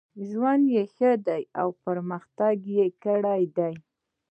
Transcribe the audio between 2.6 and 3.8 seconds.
یې کړی دی.